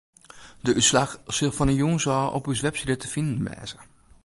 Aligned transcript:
De 0.65 0.71
útslach 0.79 1.11
sil 1.35 1.51
fan 1.57 1.71
'e 1.71 1.75
jûns 1.81 2.05
ôf 2.17 2.31
op 2.37 2.45
ús 2.51 2.63
website 2.65 2.95
te 3.01 3.07
finen 3.13 3.43
wêze. 3.45 3.77